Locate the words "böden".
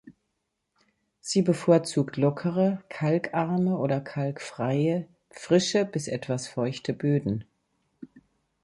6.95-7.45